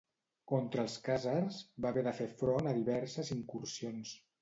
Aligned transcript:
Contra 0.51 0.81
els 0.85 0.95
khàzars, 1.09 1.61
va 1.87 1.93
haver 1.93 2.07
de 2.09 2.17
fer 2.23 2.29
front 2.43 2.73
a 2.73 2.77
diverses 2.83 3.35
incursions. 3.41 4.21